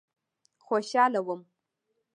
خوشاله 0.65 1.19
وم. 1.27 1.41